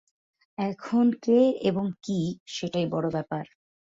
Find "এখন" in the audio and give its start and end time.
0.57-1.05